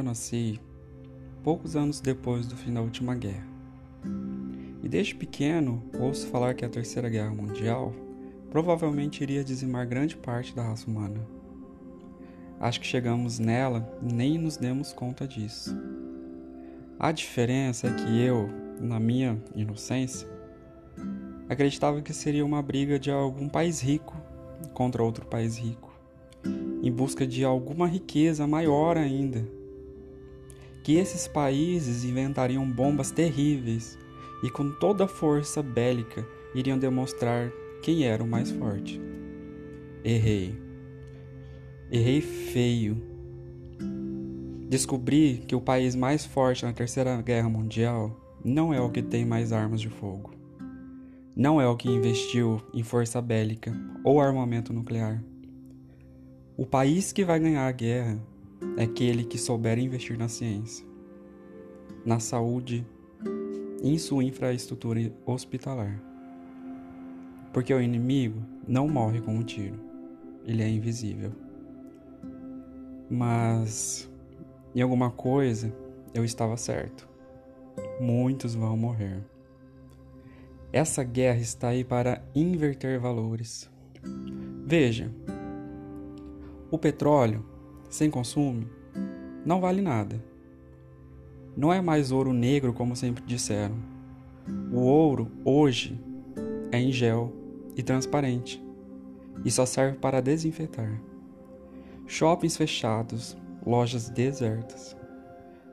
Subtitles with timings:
[0.00, 0.58] Eu nasci
[1.44, 3.46] poucos anos depois do fim da última guerra.
[4.82, 7.92] E desde pequeno ouço falar que a Terceira Guerra Mundial
[8.50, 11.20] provavelmente iria dizimar grande parte da raça humana.
[12.58, 15.76] Acho que chegamos nela e nem nos demos conta disso.
[16.98, 18.48] A diferença é que eu,
[18.80, 20.26] na minha inocência,
[21.46, 24.16] acreditava que seria uma briga de algum país rico
[24.72, 25.92] contra outro país rico,
[26.82, 29.59] em busca de alguma riqueza maior ainda.
[30.90, 33.96] Que esses países inventariam bombas terríveis
[34.42, 37.48] e com toda a força bélica iriam demonstrar
[37.80, 39.00] quem era o mais forte.
[40.02, 40.52] Errei.
[41.92, 43.00] Errei feio.
[44.68, 49.24] Descobri que o país mais forte na Terceira Guerra Mundial não é o que tem
[49.24, 50.32] mais armas de fogo.
[51.36, 53.72] Não é o que investiu em força bélica
[54.02, 55.22] ou armamento nuclear.
[56.56, 58.20] O país que vai ganhar a guerra
[58.76, 60.86] é aquele que souber investir na ciência,
[62.04, 62.86] na saúde
[63.82, 66.00] e em sua infraestrutura hospitalar.
[67.52, 69.78] Porque o inimigo não morre com um tiro,
[70.44, 71.32] ele é invisível.
[73.10, 74.08] Mas
[74.74, 75.74] em alguma coisa
[76.14, 77.08] eu estava certo.
[78.00, 79.24] Muitos vão morrer.
[80.72, 83.68] Essa guerra está aí para inverter valores.
[84.64, 85.10] Veja,
[86.70, 87.44] o petróleo,
[87.90, 88.66] sem consumo,
[89.44, 90.22] não vale nada.
[91.56, 93.74] Não é mais ouro negro como sempre disseram.
[94.72, 96.00] O ouro, hoje,
[96.70, 97.32] é em gel
[97.76, 98.64] e transparente
[99.44, 101.00] e só serve para desinfetar.
[102.06, 104.96] Shoppings fechados, lojas desertas.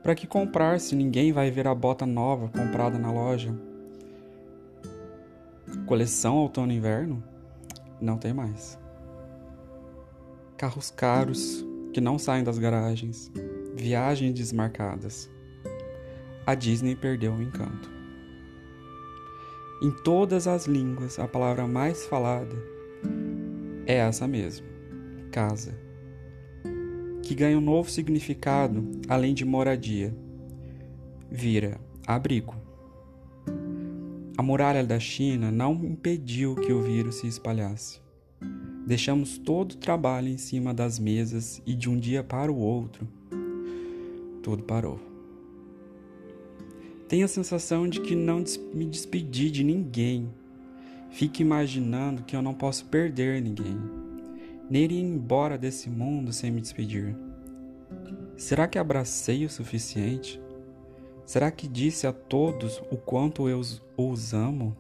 [0.02, 3.54] Para que comprar se ninguém vai ver a bota nova comprada na loja?
[5.86, 7.24] Coleção outono inverno?
[8.00, 8.80] Não tem mais.
[10.56, 13.32] Carros caros que não saem das garagens,
[13.76, 15.30] viagens desmarcadas.
[16.46, 17.90] A Disney perdeu o encanto.
[19.82, 22.56] Em todas as línguas, a palavra mais falada
[23.86, 24.66] é essa mesmo:
[25.32, 25.78] casa.
[27.22, 30.16] Que ganha um novo significado além de moradia.
[31.30, 32.56] Vira abrigo.
[34.38, 38.07] A muralha da China não impediu que o vírus se espalhasse.
[38.88, 43.06] Deixamos todo o trabalho em cima das mesas e de um dia para o outro,
[44.42, 44.98] tudo parou.
[47.10, 48.42] Tenho a sensação de que não
[48.74, 50.30] me despedi de ninguém.
[51.12, 53.78] Fico imaginando que eu não posso perder ninguém,
[54.70, 57.14] nem ir embora desse mundo sem me despedir.
[58.38, 60.40] Será que abracei o suficiente?
[61.26, 63.60] Será que disse a todos o quanto eu
[63.98, 64.74] os amo?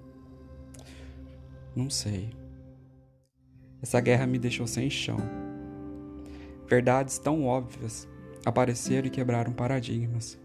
[1.75, 2.29] Não sei.
[3.81, 5.17] Essa guerra me deixou sem chão.
[6.67, 8.07] Verdades tão óbvias
[8.45, 10.37] apareceram e quebraram paradigmas.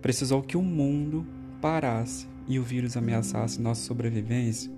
[0.00, 1.26] Precisou que o mundo
[1.60, 4.70] parasse e o vírus ameaçasse nossa sobrevivência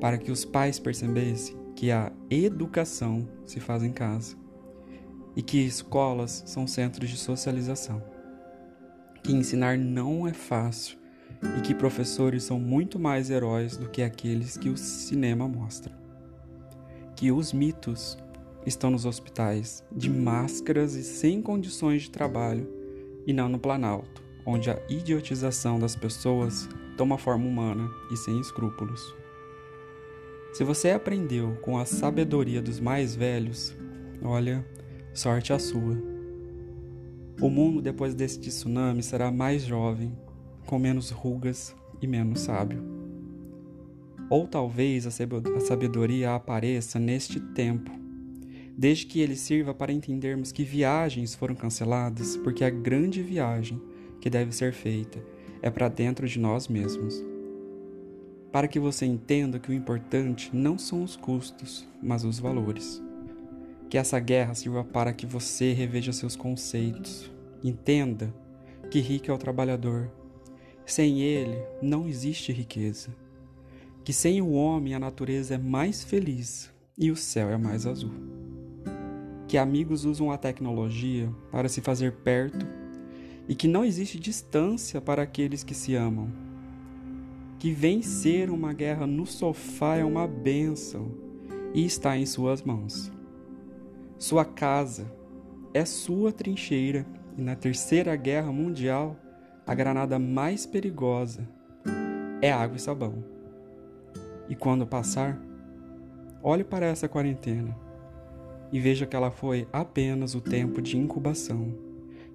[0.00, 4.36] para que os pais percebessem que a educação se faz em casa
[5.34, 8.02] e que escolas são centros de socialização
[9.22, 10.98] que ensinar não é fácil
[11.56, 16.01] e que professores são muito mais heróis do que aqueles que o cinema mostra.
[17.22, 18.18] Que os mitos
[18.66, 22.68] estão nos hospitais, de máscaras e sem condições de trabalho,
[23.24, 29.14] e não no Planalto, onde a idiotização das pessoas toma forma humana e sem escrúpulos.
[30.52, 33.72] Se você aprendeu com a sabedoria dos mais velhos,
[34.20, 34.66] olha,
[35.14, 35.96] sorte a sua.
[37.40, 40.12] O mundo depois desse tsunami será mais jovem,
[40.66, 43.01] com menos rugas e menos sábio.
[44.32, 45.10] Ou talvez a
[45.60, 47.90] sabedoria apareça neste tempo,
[48.74, 53.78] desde que ele sirva para entendermos que viagens foram canceladas, porque a grande viagem
[54.22, 55.22] que deve ser feita
[55.60, 57.22] é para dentro de nós mesmos.
[58.50, 63.02] Para que você entenda que o importante não são os custos, mas os valores.
[63.90, 67.30] Que essa guerra sirva para que você reveja seus conceitos.
[67.62, 68.34] Entenda
[68.90, 70.10] que rico é o trabalhador.
[70.86, 73.14] Sem ele não existe riqueza.
[74.04, 78.10] Que sem o homem a natureza é mais feliz e o céu é mais azul.
[79.46, 82.66] Que amigos usam a tecnologia para se fazer perto
[83.48, 86.30] e que não existe distância para aqueles que se amam.
[87.60, 91.12] Que vencer uma guerra no sofá é uma bênção
[91.72, 93.12] e está em suas mãos.
[94.18, 95.12] Sua casa
[95.72, 97.06] é sua trincheira
[97.36, 99.16] e na Terceira Guerra Mundial
[99.64, 101.48] a granada mais perigosa
[102.40, 103.31] é água e sabão.
[104.52, 105.40] E quando passar,
[106.42, 107.74] olhe para essa quarentena
[108.70, 111.74] e veja que ela foi apenas o tempo de incubação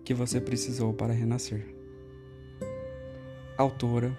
[0.04, 1.76] que você precisou para renascer.
[3.56, 4.18] Autora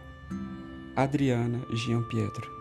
[0.95, 2.58] Adriana Gianpietro